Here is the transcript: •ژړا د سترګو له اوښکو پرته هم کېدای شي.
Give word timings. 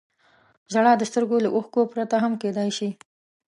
•ژړا 0.71 0.93
د 0.97 1.03
سترګو 1.09 1.37
له 1.45 1.49
اوښکو 1.55 1.81
پرته 1.93 2.15
هم 2.23 2.33
کېدای 2.41 2.69
شي. 2.77 2.89